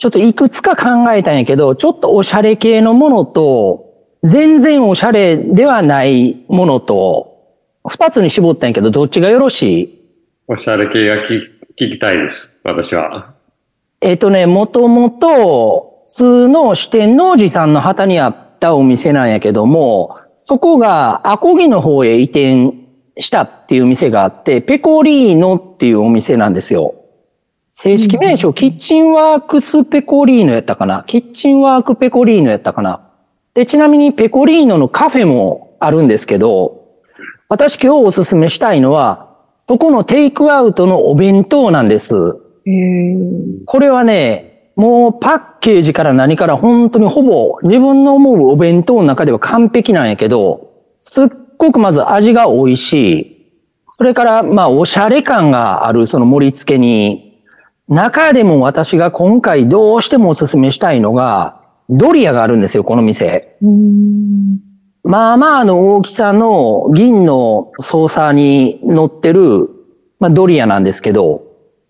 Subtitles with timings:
[0.00, 3.84] ちょっといくつか考えたんやけど、ちょっとおしゃれ系のものと、
[4.22, 7.36] 全然おしゃれではないものと、
[7.86, 10.00] 二つに絞ったんやけど、どっちがよろしい？
[10.48, 11.42] おしゃれ系が聞
[11.78, 12.50] 聞きたいです。
[12.64, 13.34] 私は。
[14.00, 22.72] えっ、とね、もともと、普通の四天王寺さんの旗にあったお店なんやけども、そこがアコギの方へ移転
[23.18, 26.94] したっていう店があって、ペコリーノっていうお店なんですよ。
[27.72, 31.04] 正式名称、キッチンワークスペコリーノやったかな？
[31.06, 33.08] キッチンワークペコリーノやったかな？
[33.54, 36.98] で、ちなみにペコリーノのカフェもあるんですけど、
[37.48, 42.40] 私今日おすすめしたいのは、そこのテイクアウトのお弁当なんです。
[43.66, 53.52] これはね、もうパッケージから何から本当にほぼ自分の思うお弁当の中では完璧なんやけど、すっごくまず味が美味しい。
[53.90, 57.29] それからまあおしゃれ感があるその盛り付けに、
[57.90, 61.60] 中でも私が今回どうしてもおすすめしたいのが、
[61.90, 63.56] ドリアがあるんですよ、この店。
[65.02, 69.68] まあまあの大きさの銀の操作に乗ってる、
[70.20, 71.42] まあ、ドリアなんですけど、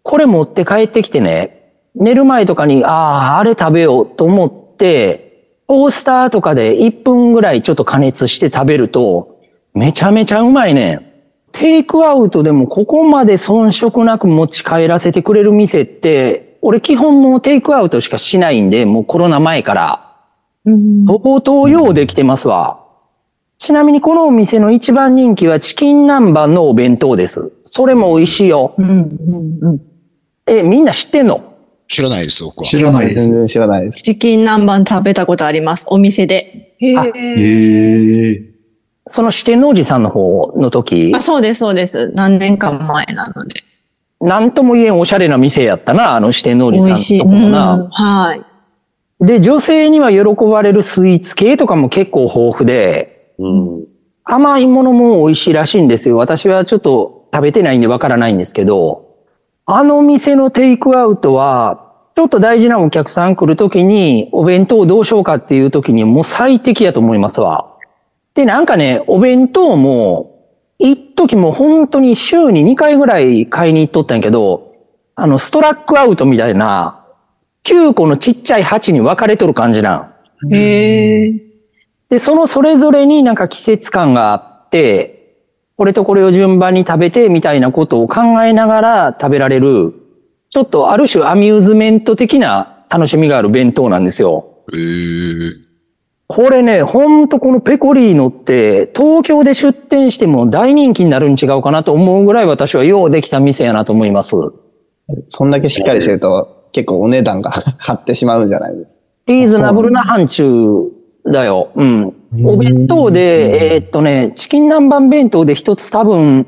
[0.03, 9.39] これ持って帰ってきてね、寝る前とかに、ああ、あれ食べようと思って、トースターとかで1分ぐらいちょっと加熱して食べると、
[9.75, 11.10] めちゃめちゃうまいねん。
[11.53, 20.07] テイクアウトでもここまで遜色なく持ち帰らせてくれる店って、俺基本もうテイクアウトしかしないんで、もうコロナ前から。
[20.65, 22.85] 相当ようできてますわ。
[23.59, 27.53] ちなみにこのお店の一番人気はチキン南蛮のお弁当です。
[27.65, 28.75] それも美味しいよ。
[30.47, 31.55] え、みんな知ってんの？
[31.89, 32.65] 知らないです、僕は。
[32.65, 33.25] 知らないです。
[33.25, 34.03] 全然知らないです。
[34.03, 35.87] チキン南蛮食べたことあります。
[35.91, 36.77] お店で。
[36.97, 38.50] あへえ。
[39.07, 42.13] その四天王寺さんの方の時あ、、そうです、そうです。
[42.15, 43.65] 何年か前なので。
[44.21, 47.19] なんとも言えんおしゃれな店やったな、あの四天王美寺味しい。
[47.21, 47.89] さんのとこうんもな。
[47.91, 48.45] はい。
[49.21, 53.85] で、女性には喜ばれるスイーツ系とかも結構豊富で、うん。
[54.25, 56.17] 甘いものも美味しいらしいんですよ。
[56.17, 59.17] 私はちょっと食べてないんでわからないんですけど、
[59.67, 67.70] あの店のテイクアウトは、ちょっと大事なお客さん来るときに、お弁当どうしようかっていうときにもう最適やと思いますわ。
[68.41, 70.47] で、なんかね、お弁当も、
[70.79, 74.77] 一時も本当に週に2回ぐらい買いに行っとったんやけど、
[75.15, 77.05] あの、ストラックアウトみたいな、
[77.65, 80.15] 9個のちっちゃい鉢に分かれとる感じな
[80.51, 80.55] ん。
[80.55, 81.35] へえ。
[82.09, 85.37] で、そのそれぞれになんか季節感があって、
[85.77, 89.93] これとこれを順番に食べてみたいなことを考えながら食べられる、
[90.49, 94.65] ちょっとある種アミューズメント的な楽しみがある弁当なんですよ。
[94.73, 95.70] えー、
[96.33, 104.37] これね、ほんとこのペコリーノって東京で出店しても大人気になるん違うかなと思うぐらい私はようできた店やなと思います。
[105.29, 108.91] そんだけしっかりしてると、結構お値段が張ってしまうんじゃないですか。
[109.27, 110.89] リーズナブルな範疇
[111.27, 111.73] だよ。
[111.75, 112.15] うん。
[112.45, 116.47] お弁当で、えーっとね、チキン南蛮弁当で一つ多分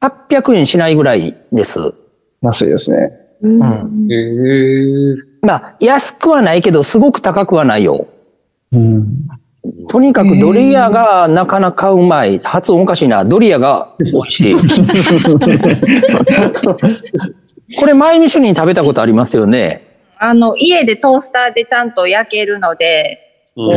[0.00, 1.94] 800円しないぐらいです。
[2.42, 3.12] 安いですね。
[3.42, 3.62] うん。
[4.10, 5.16] へえ。
[5.42, 8.08] まあ、安くはないけど、すごく高くはないよ。
[8.74, 9.06] うん。
[9.88, 12.38] とにかくドリアがなかなかうまい。
[12.38, 13.24] 発音おかしいな。
[13.24, 14.54] ドリアが美味しい。
[17.78, 19.80] これ前に主任食べたことありますよね？
[20.18, 23.20] あの、家でトースターでちゃんと焼けるので、
[23.54, 23.70] こ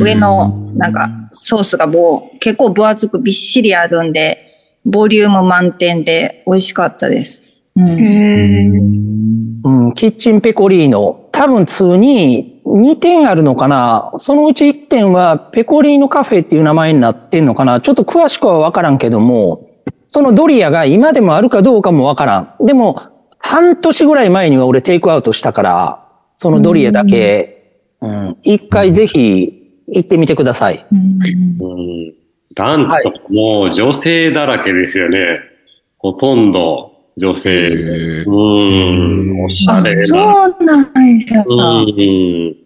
[0.00, 4.38] う上の、なんか、ソースがもう結構分厚くびっしりあるんで、
[4.84, 7.40] ボリューム満点で美味しかったです。
[7.76, 9.62] うん。
[9.64, 11.21] うん、キッチンペコリーノ。
[11.42, 14.12] 多分通に2点あるのかな。
[14.18, 17.80] そのうち1点はペコリーノカフェっていう名前になってんのかな。
[17.80, 19.68] ちょっと詳しくはわからんけども、
[20.06, 22.64] そのドリアが今でもあるかどうかもわからん。
[22.64, 23.02] でも、
[23.40, 26.06] 半年ぐらい前には俺テイクアウトしたから、
[26.36, 30.86] そのドリアだけ、うん、一回ぜひ行ってみてください。
[30.92, 31.18] うん。
[32.54, 35.40] ランチとかもう女性だらけですよね。
[35.98, 37.50] ほとんど女性。
[37.50, 39.44] えーうん。
[39.44, 40.06] おしゃあれな。
[40.06, 40.16] そ
[40.60, 41.44] うなんや。
[41.46, 42.56] うん。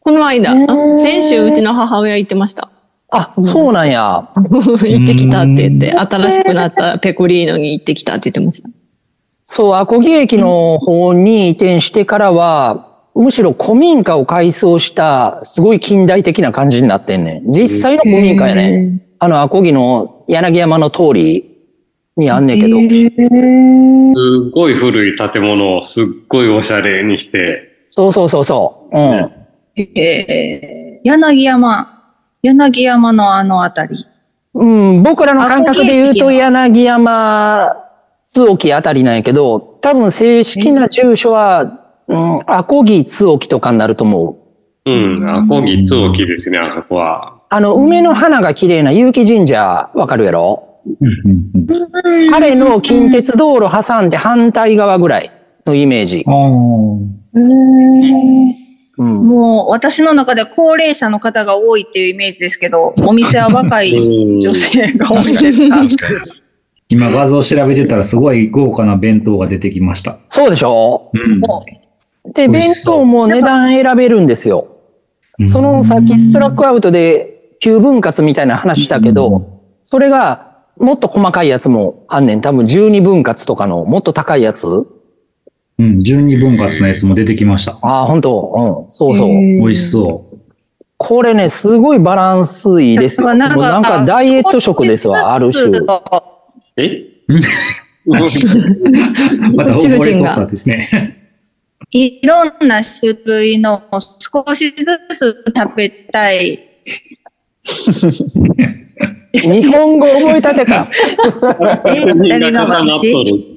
[0.00, 0.54] この間、
[0.96, 2.70] 先週うちの母親行ってました。
[3.10, 4.28] あ、そうなんや。
[4.36, 8.68] 行ってきたって言って、新しくなったペコリーノに行ってきたって言ってました。
[9.42, 17.50] そう、アコギ駅の方に移転してからは、むしろ古民家を改装した、すごい近代的な感じになってんねん。
[17.50, 19.02] 実際の古民家やねん。
[19.18, 21.55] あの、アコギの柳山の通り
[22.16, 22.76] にあんねんけど。
[24.14, 27.86] すっごい古い建物をすっごいおしゃれにして。
[27.88, 28.98] そうそうそうそう。
[28.98, 29.32] うん。
[29.76, 32.02] えー、柳山、
[32.42, 33.94] 柳山のあのあたり。
[34.54, 37.76] うん、僕らの感覚で言うと柳山、
[38.24, 44.38] 津沖あたりなんやけど、多分正式な住所はうん、アコギ、ツオキとかになると思
[44.84, 44.90] う。
[44.90, 47.40] うん、アコギ、ツオキですね、あそこは。
[47.48, 50.75] あの、梅の花が綺麗な結城神社、わかるやろ？
[51.00, 51.08] うん
[51.54, 55.32] うんあれの近鉄道路挟んで反対側ぐらい
[55.66, 56.24] のイメージ。
[58.98, 63.92] もう私の中で高齢者の方が多いっていうイメージですけど、お店は若い
[64.40, 66.08] 女性が多いですか。
[66.88, 70.18] 今画像調べてたらすごい豪華な弁当が出てきました。
[70.28, 71.10] そうでしょ？
[71.12, 71.42] うん。
[72.32, 74.68] で、弁当も値段選べるんですよ。
[75.50, 80.45] そのさっきストラックアウトで9分割みたいな話したけど、それが
[80.78, 82.40] もっと細かいやつもあんねん。
[82.40, 84.66] 多分12分割とかのもっと高いやつ？
[85.78, 87.78] うん、12分割のやつも出てきました。
[87.82, 88.90] ああ、本当うん。
[88.90, 89.28] そうそう。
[89.28, 90.36] 美味しそう。
[90.98, 93.34] これね、すごいバランスいいですよ。
[93.34, 95.70] なんかなんかダイエット食ですわ、ある種。
[96.78, 97.04] え？
[98.06, 98.20] ま
[99.64, 100.88] た覚えとったですね。
[101.90, 103.82] いろんな種類の
[104.18, 104.84] 少しず
[105.18, 106.60] つ食べたい。
[109.38, 110.88] 日本語覚えたて か。
[111.86, 113.56] え、誰が固まっと私る？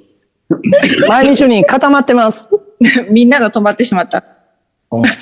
[1.08, 2.52] 毎日主任固まってます。
[3.10, 4.24] みんなが止まってしまった。
[4.92, 5.04] うん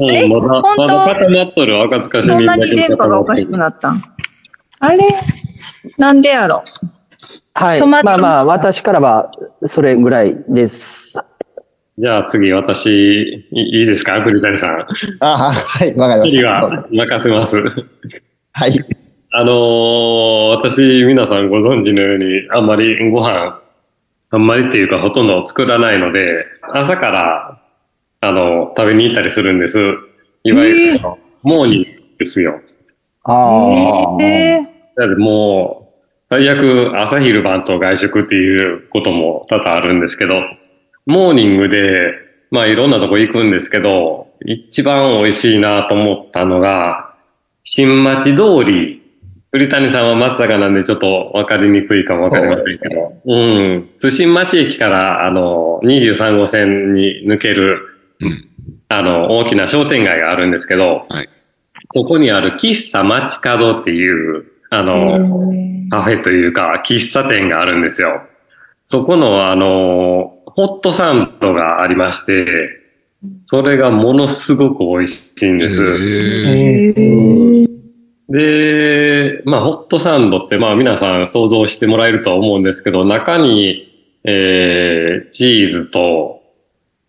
[0.00, 0.82] うん、まだ、本当？
[0.82, 3.90] まだ固まっとる赤塚主そんなに電波がおかしくななった？
[3.90, 4.02] ん
[4.80, 4.98] あれ？
[5.96, 6.62] なんでやろ？
[7.54, 7.82] はい。
[7.86, 9.30] まあまあ、私からは
[9.64, 11.18] それぐらいです。
[12.00, 12.86] じゃあ次、私、
[13.50, 14.22] いいいですか？
[14.22, 14.86] 栗谷さん。
[15.18, 16.48] あはい、わかりま次した。
[16.48, 17.56] は任せます。
[18.52, 18.72] はい。
[19.32, 23.60] あのー私、皆さんご存知のように、あんまりご飯、
[24.30, 27.62] あんまりっていうかほとんど作らないので、朝から、
[28.20, 29.80] あの、食べに行ったりするんです。
[30.44, 31.00] いわゆる、
[31.42, 31.88] モーニング
[32.20, 32.60] ですよ。
[33.24, 34.22] ああ。
[34.22, 34.60] え
[34.96, 40.40] だってもう、最悪朝昼晩と外食っていうことも多々あるんですけど、
[41.08, 42.12] モーニングで、
[42.50, 47.14] まあいろんなとこ行くんですけど、一番美味しいなと思ったのが、
[47.64, 49.02] 新町通り、
[49.50, 53.90] 栗谷さんは松坂なんでちょっと分かりにくいかも分かりませんけど、うん。
[53.96, 57.80] 津新町駅から、あの、23号線に抜ける、
[58.20, 58.48] うん。
[58.90, 61.28] あの、大きな商店街があるんですけど、はい。
[61.90, 65.48] そこにある喫茶街角っていう、あの、
[65.88, 68.20] カフェというか、喫茶店があるんですよ。
[68.84, 72.44] そこの、あの、ホットサンドがありまして、
[73.44, 75.78] それがものすごく美味しいんです。
[78.28, 83.84] で、まあ、ホットサンドって、まあ、皆さん想像してもらえるとは思うんですけど、中に、
[84.24, 86.42] えー、チーズと、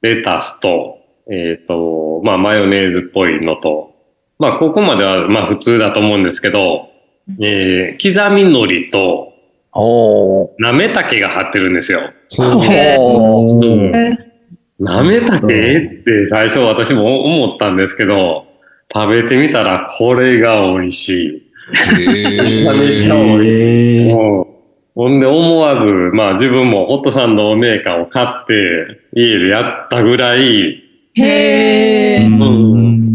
[0.04, 1.00] レタスと、
[1.32, 3.96] えっ、と、まあ、マヨネーズっぽいのと、
[4.38, 6.90] まあ、ここまでは、まあ、普通だと思うんですけど、
[7.42, 9.29] えー、刻み海苔と。
[10.58, 12.12] なめたけが張ってるんですよ。
[14.80, 18.46] なめたけって最初私も思ったんですけど、
[18.94, 21.44] 食べてみたらこれが美味しい。
[21.72, 24.12] めちゃめちゃ美味しい。
[24.96, 30.84] ほんで思わず、まあ自分もホットサンドメーカーを買って家でやったぐらい、
[31.16, 32.26] へー。
[32.26, 33.09] うん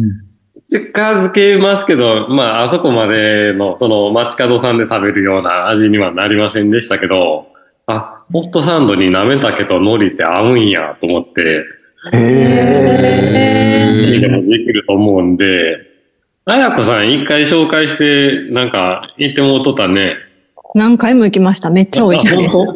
[0.68, 7.49] 近づけますけど、まああそこまでのその街角さんで食べるような味にはなりませんでしたけど、
[7.87, 11.64] あ、ホットサンドになめたけと海苔って合うんやと思って、
[12.12, 12.21] 家
[14.21, 15.76] でもできると思うんで、
[16.47, 20.16] あやこさん一回紹介して、なんか行ってもうとったね。
[20.75, 21.71] 何回も行きました。
[21.71, 22.59] めっちゃ美味しいです。
[22.59, 22.66] うん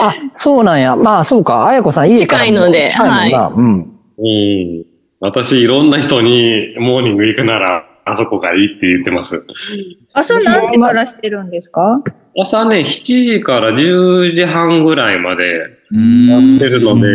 [0.00, 0.94] あ、そうなんや。
[0.94, 1.66] まあ、そうか。
[1.66, 3.32] あやこさん家からも近いので近い。
[3.32, 3.92] うん。
[4.18, 4.84] うん。
[5.24, 9.44] 私、いろんな人にモーニング行くなら、あそこがいいって言ってます。
[10.12, 12.02] 朝何時からしてるんですか？
[12.36, 17.08] 朝ね、7時から10時半ぐらいまでやうんってるので、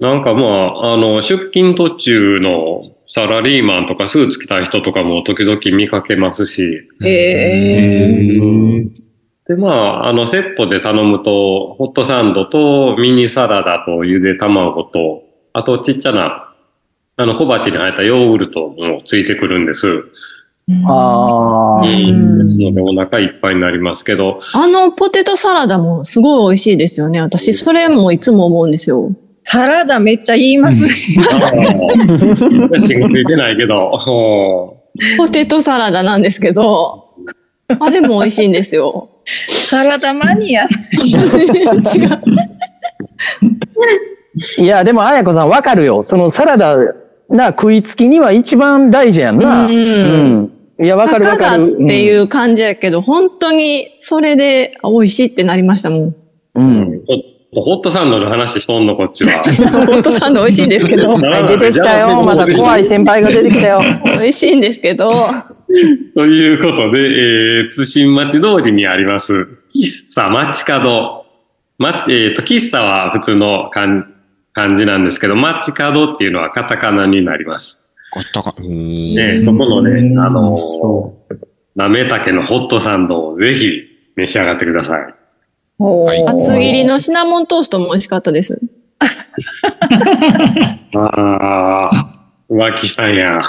[0.00, 8.10] なんかまあ、あの、出勤途中のサラリーマンとかスーツ着た人とかも時々見かけますし、え
[9.46, 15.22] で、まあ、あの、セットで頼むと、ホットサンドとミニサラダとゆで卵と、
[15.52, 16.47] あとちっちゃな、
[17.20, 20.04] あの、小鉢に入ったヨーグルトもついてくるんです。
[20.86, 21.84] ああ。
[21.84, 22.38] うん。
[22.38, 27.20] ですので、お腹いっぱいになりますけど、あのポテトサラダもすごい美味しいですよね。
[27.20, 29.10] 私、それもいつも思うんですよ。
[29.42, 30.90] サラダめっちゃ言いますね。
[30.90, 30.92] つ
[33.18, 34.76] いてないけど、ほ
[35.16, 37.14] ポテトサラダなんですけど、
[37.80, 39.10] あれも美味しいんですよ。
[39.68, 40.62] サラダマニア。
[40.62, 40.68] 違う。
[44.58, 46.04] いや、でも、あやこさんわかるよ。
[46.04, 46.76] そのサラダ
[47.28, 49.66] な食いつきには一番大事やんな。
[49.66, 49.72] うん
[50.78, 50.84] うん。
[50.84, 51.78] いや、わかるわたかかる。
[51.82, 56.16] っていう感じやけど、本当にそれで美味しいってなりましたもん。
[56.54, 56.82] うん。
[56.82, 57.02] うん。
[57.54, 59.42] ホットサンドの話しとんの、こっちは。
[59.42, 62.22] ホットサンド美味しいんですけど、 はい、出てきたよ。
[62.22, 63.80] また怖い先輩が出てきたよ。
[64.04, 65.14] 美味しいんですけど、
[66.14, 71.24] ということで、えー、津新町通りにあります、喫茶街角。
[71.78, 74.06] ま、えっ、と、喫茶は普通の漢
[74.58, 77.78] 漢字なんですけど、街角っていうのはカタカナになります。
[78.16, 79.14] あったか、うーん。
[79.14, 80.58] ね、そこのね、あの
[81.76, 83.70] なめたけのホットサンドをぜひ
[84.16, 85.14] 召し上がってください。
[85.80, 88.60] はい厚切りのシナモントーストも美味しかったです。
[90.96, 92.16] ああ、
[92.50, 93.40] 浮気さんや。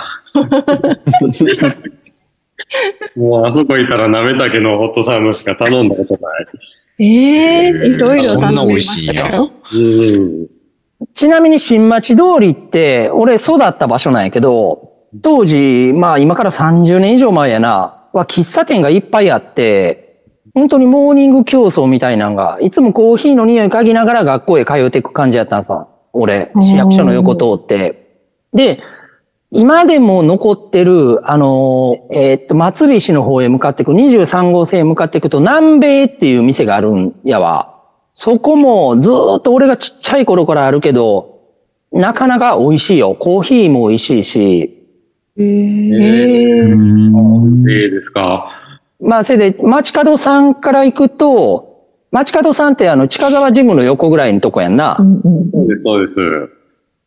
[3.15, 6.45] もうあそこいたらなめたけのホットサンドしか頼んだことない。
[6.99, 9.51] ええいろいろ頼んでま美味しいんやしたよ。
[9.73, 10.58] うん。
[11.13, 25.87] ちなみに新町通りって、俺育った場所なんやけど、当時、まあ今から30年以上前やな、は喫茶店がいっぱいあって、本当にモーニング競争みたいなのが、いつもコーヒーの匂い嗅ぎながら学校へ通っていく感じやったんさ。
[26.11, 28.17] 俺、市役所の横通って。
[28.53, 28.81] で、
[29.51, 37.78] 今でも残ってる、あの、えーっと、松菱の方へ向かっていく、23号線へ向かっていくと、南米っていう店があるんやわ。
[38.11, 41.39] そこもずーっと俺がちっちゃい頃からあるけど、
[41.91, 43.15] なかなか美味しいよ。
[43.15, 44.85] コーヒーも美味しいし。
[45.37, 45.43] えう。
[45.43, 48.55] ー、うんええですか。
[48.99, 54.97] まあ、せいで、街角さんから行くと、街角さんってあの、近川ジムの横ぐらいのとこやんな。
[54.97, 55.03] そ
[55.65, 56.19] うです、そうです。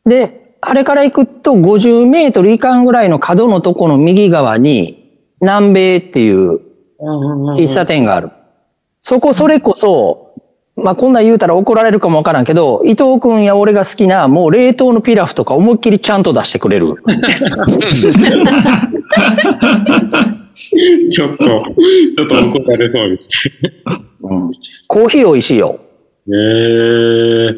[0.06, 6.60] で、あれから行くと50メートル以下ぐらいの角のとこの右側に、南米っていう
[7.00, 8.30] 喫茶店がある。
[9.00, 10.21] そこ、それこそ、
[10.74, 16.94] まあ、こんなん言うたら怒られるかもわからんけど、伊藤くんや俺が好きな、もう冷凍のピラフとか思いっきりちゃんと出してくれる。
[21.12, 23.30] ちょっと、ちょっと怒られそうです。
[24.22, 24.50] うん
[24.86, 25.78] コーヒー美味しいよ。
[26.28, 27.54] えー、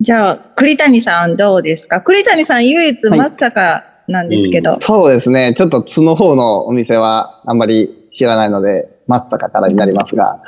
[0.00, 2.00] じゃあ、栗谷さんどうですか？
[2.00, 4.76] 栗谷さん唯一はい松阪なんですけど。
[4.80, 5.54] そうですね。
[5.56, 10.40] ちょっと津の方のお店はあんまり知らないので、松阪からになりますが、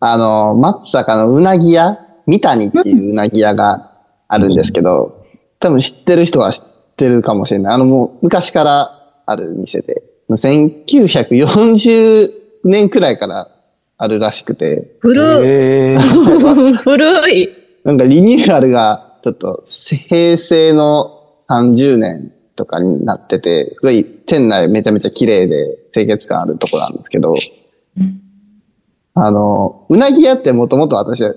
[0.00, 3.92] あの、松阪のうなぎ屋、三谷っていううなぎ屋が
[4.28, 5.24] あるんですけど、
[5.60, 6.64] 多分知ってる人は知っ
[6.96, 7.74] てるかもしれない。
[7.74, 12.32] あのもう昔からある店で、1940
[12.64, 13.50] 年くらいから
[13.96, 15.98] あるらしくて、古い。
[16.84, 17.48] 古い。
[17.84, 27.34] なんかリニューアルがちょっと平成の30年とかになってて、すごい店内めちゃめちゃ綺麗で清潔感あるとこなんですけど、
[29.24, 31.34] あの、うなぎ屋ってもともと私は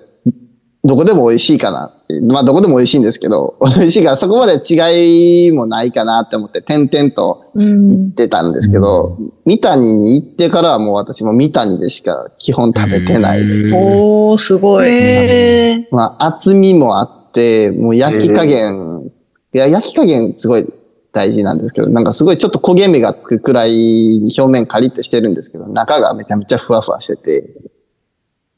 [0.83, 2.19] どこでも美味しいかなって。
[2.21, 8.15] まあどこでも美味しいんですけど、美味しいからそこまで違いもないかなって思って点々とうん。
[8.15, 13.75] 出たんですけど、三谷に行ってからはもう私も三谷でしか基本食べてないです。
[13.75, 15.87] おー、すごい。
[15.91, 19.11] まあ、厚みもあって、もう焼き加減、
[19.53, 20.73] いや、焼き加減すごい
[21.13, 27.49] 大事なんですけど、なんかすごいちょっと焦げ目がつくくらい表面カリッとしてるんですけど、中がめちゃめちゃふわふわしてて、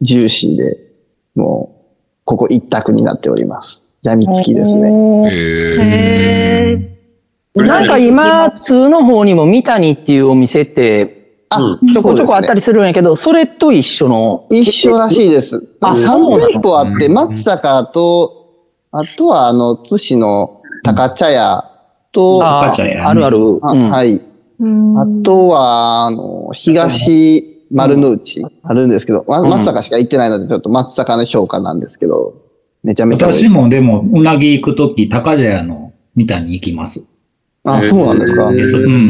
[0.01, 0.77] ジューシーで、
[1.35, 1.83] もう、
[2.25, 3.81] ここ一択になっております。
[4.03, 4.89] 病みつきですね。
[5.29, 7.65] へー。
[7.65, 14.47] なんか今、通の方にも三谷っていうお店って、あ、うんちょこちょこあったりりするんやけど、それと一緒の？
[14.49, 15.61] 一緒らしいです。
[15.81, 21.72] ああ、3そうなの店舗あって、うん松阪と、あとはあの、津市の高茶屋
[22.13, 23.37] と、あ赤茶やねあるある。
[23.37, 24.21] うんあはい。
[24.95, 32.35] あとは、あの、東丸の内あるんですけど、まうん松阪しか行ってないので、ちょっと松阪の評価なんですけど、
[32.83, 33.45] めちゃめちゃ美味しい。
[33.49, 37.03] 私もでも、うなぎ行くとき、高茶屋の三谷に行きます。
[37.63, 38.47] あ、そうなんですか。
[38.47, 39.09] うん。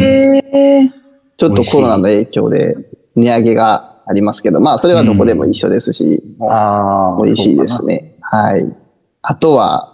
[1.37, 2.77] ちょっとコロナの影響で
[3.15, 7.15] 値上げがありますけど、まあ、それはどこでも一緒ですし、もああ。
[7.15, 8.15] う美味しいですね。
[8.21, 8.65] はい。
[9.21, 9.92] あとは、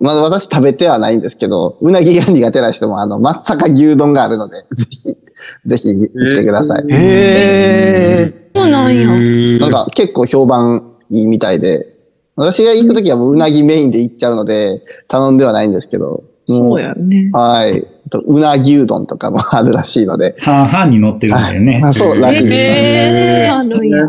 [0.00, 4.96] まだ私食べてはないんですけど、うなぎが苦手な人も、あの、松阪牛丼があるので、ぜひ、
[5.66, 6.84] ぜひ行ってください。
[6.90, 8.50] へえ。
[8.54, 9.06] そうなんや。
[9.60, 11.86] なんか結構評判いいみたいで、
[12.34, 16.06] 私が行くときはもううなぎメインで行っちゃうので、頼んではないんですけど。
[16.06, 17.30] もそうやね。
[17.32, 17.86] はい。
[18.06, 20.34] あとうなぎうどんとかもあるらしいので。
[20.40, 21.82] 半々に乗ってるんだよね。
[21.84, 24.08] あそう、らしいでえ、そうなんや。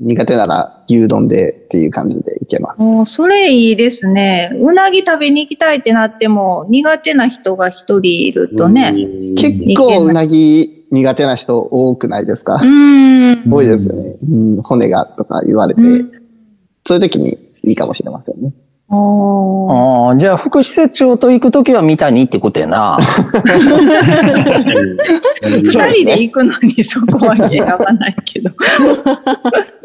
[0.00, 2.80] 苦手なら牛丼でっていう感じでいけます。
[2.80, 4.50] もうそれいいですね。
[4.58, 8.94] うなぎ食べに行きたいってなっても、苦手な人が一人いるとね。
[9.36, 12.54] 結構うなぎ苦手な人多くないですか？
[12.56, 13.52] う、ーん。
[13.52, 14.62] 多いですよね、うん。
[14.62, 15.80] 骨がとか言われて。
[15.80, 16.10] うん
[16.88, 18.54] そういう時にいいかもしれませんね。
[18.88, 22.98] ああ、じゃあ副施設長と行くときは三谷ってことやな。
[25.42, 28.50] 二人で行くのにそこは選ばないけど。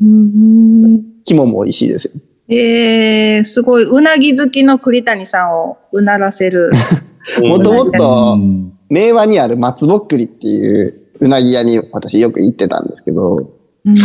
[0.00, 2.12] うん肝も美味しいですよ。
[2.48, 6.70] えー、すごい、うなぎ好きの栗谷さんをうならせる。
[7.40, 13.50] もともうと、ん明和にある松ぼっくりっていううなぎ屋に私よく行ってたんですけど、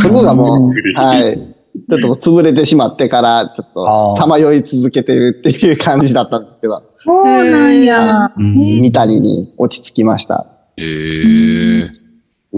[0.02, 1.54] そこがもう、はい。
[1.90, 8.32] ちょっと潰れてしまってから、ちょっとさまよい続けてるっていう感じだったんですけど、そうなんや。
[8.36, 10.48] うん三谷に落ち着きました。
[10.78, 11.97] ええ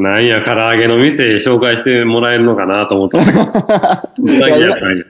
[0.01, 3.20] なんや、唐揚げの店紹介してもらえるのかなと思った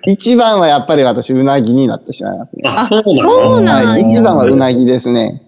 [0.06, 2.62] 一番はやっぱり私、うなぎになってしまいますね。
[2.66, 3.16] あ、そうなの？
[3.16, 5.42] そうなん一番はうなぎですね。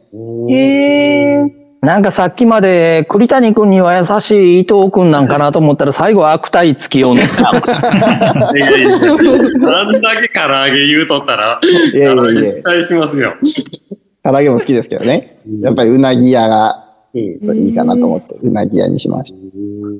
[0.49, 1.41] へえ。
[1.81, 7.23] なんかさっきまで栗谷君には優しい伊藤君なんかなと思ったら最後は悪態つきようね。
[8.53, 8.97] いやいやいや
[9.79, 13.33] あんだけ唐揚げ言うとったら、いやいやいや期、待しますよ。
[14.23, 15.37] 唐揚げも好きですけどね。
[15.63, 19.37] やっぱりうなぎ屋がうんいいかなと思って、うなぎ屋にしました。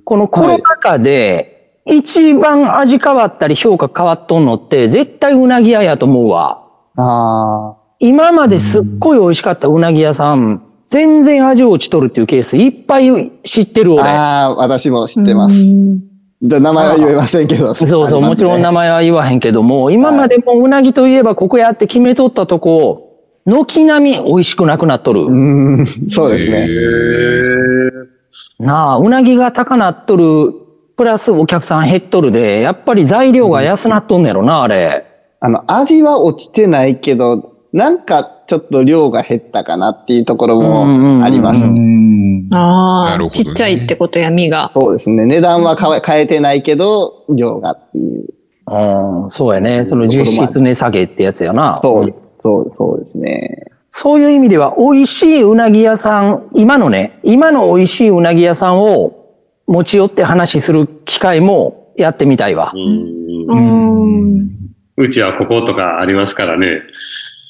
[0.06, 6.63] このコロナ禍で一番味変わったり評価変わっとんのって絶対うなぎ屋やと思うわ。
[6.98, 13.94] あ今まですっごい美味しかったうなぎ屋さん、全然味落ちとるっていうケースいっぱい知ってるあ。
[13.96, 14.03] 俺。
[14.03, 15.58] ああ、私も知ってます。
[16.41, 17.75] で名前は言えませんけど。
[17.75, 23.11] そうそう、もちろん名名前は言わへんけども、今までもうなぎといえばここやって決めとったとこ、
[23.45, 25.21] 軒並み美味しくなくなっとる。
[25.21, 26.67] うそうですね。
[28.60, 30.53] なあ、うなぎが高なっとる、
[30.95, 35.05] プラスお客さん減っとるで、やっぱり材料が安なっとんねやろな、あれ。
[35.39, 41.60] あの、味は落ちてないけど、なんかちょっと量が減ったかなっていうところもあります
[42.53, 44.71] ああ、なるほどねちっちゃいってことや、身が。
[44.75, 45.25] そうですね。
[45.25, 48.27] 値段は変え変えてないけど、量がっていう。
[48.67, 49.83] うん、そうやね。
[49.83, 51.79] その実質値下げってやつやな。
[51.81, 53.66] そう、そう、そうですね。
[53.90, 59.22] そういう意味では、美味しいうなぎ屋さん、今のね、今の美味しいうなぎ屋さんを
[59.68, 62.72] 持ち寄って話する機会もやってみたいわ。
[62.74, 64.50] うん。
[64.98, 66.68] うちはこことかありますからね。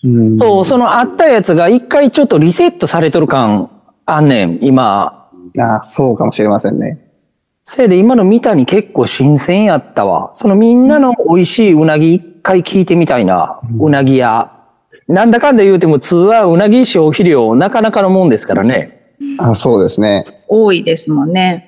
[0.04, 3.70] うんそう、そのあったやつが一回ちょっとリセットされとる感
[4.06, 5.30] あんねん、今。
[5.60, 6.98] あそうかもしれませんね。
[7.64, 10.34] せいで今の見たに結構新鮮やったわ。
[10.34, 13.60] そのみんなの美味しいうなぎ一回聞いてみたいな。
[13.80, 14.61] うなぎ屋。
[15.12, 19.15] なんだかんだ言うても通はうなぎ消費量なかなかのもんですからね。
[19.38, 20.24] あそうですね。
[20.47, 21.67] 多いですもんね。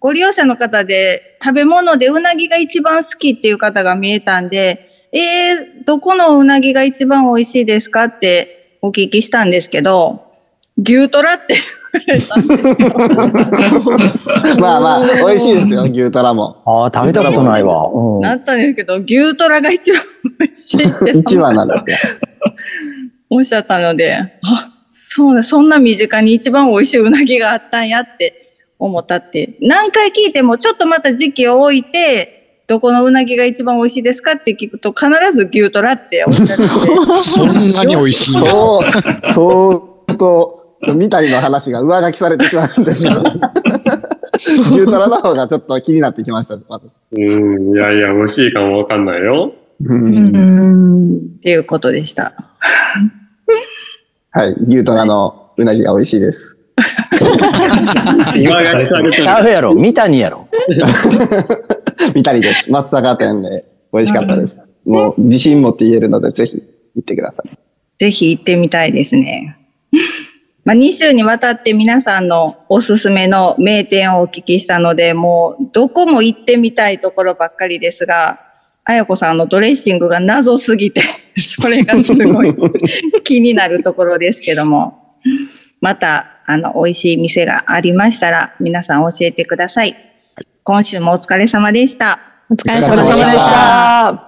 [0.00, 10.24] ご利用者の方で食べ物でうなぎが一番好きっていう方が見えたんで、えー、どこのうなぎが一番美味しいですかってお聞きしたんですけど、
[10.78, 11.56] 牛トラって
[11.92, 14.56] 言われたんですよ。
[14.60, 16.62] まあまあ、美味しいですよ、 牛トラも。
[16.64, 17.88] ああ、食べたことないわ。
[17.92, 20.02] うんなったんですけど、牛トラが一番
[20.38, 21.96] 美味しいって 一番なんですよ。
[23.30, 29.56] おっしゃったので、あ、そうね、そんな身近に一番美味しいうなぎがあったんやって思ったって。
[29.60, 36.62] 何回聞いてもちょっとまた時期を置いて、どこのうなぎが一番美味しいですかって聞くと必ず牛トラっておっしゃってて。
[37.18, 38.32] そんなに美味しい。
[38.32, 43.22] そう、そうと、三谷の話が上書きされてしまうんですけど。
[44.38, 46.92] 牛トラの方がちょっと気になってきました、私。
[47.12, 49.52] うん、いやいや、美味しいかもわかんないよ。
[49.80, 52.34] うんっていうことでした。
[54.30, 56.58] はい、牛トラのうなぎが美味しいです。
[58.36, 59.30] 今がされてる。
[59.30, 60.46] あるやろ、三谷やろ。
[62.14, 62.70] 三谷です。
[62.70, 64.56] 松坂店で美味しかったです。
[64.84, 66.62] もう自信持って言えるので、ぜひ
[66.96, 67.58] 行ってください。
[67.98, 69.56] ぜひ行ってみたいですね。
[70.64, 78.47] まあ、2週にわたって皆さんのおすすめの名店をお聞きしたので、もうどこも行ってみたいところばっかりですが、
[78.88, 81.02] あやこさんのドレッシングが謎すぎて、
[81.36, 82.54] それがすごい
[83.22, 85.18] 気になるところですけども、
[85.82, 89.94] また、あの、美味しい店がありましたら、皆さん教えてください。
[90.64, 92.18] 今週もお疲れ様でした。
[92.48, 94.27] お疲れ様でした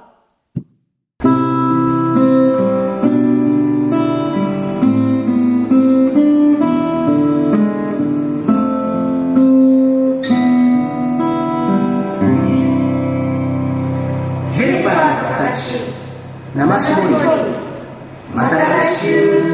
[16.78, 17.14] 生絞り
[18.33, 19.49] また来週。